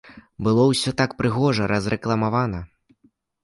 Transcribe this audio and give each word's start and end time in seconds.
Было 0.47 0.63
ўсё 0.71 0.93
так 1.03 1.13
прыгожа 1.21 1.69
разрэкламавана. 1.75 2.67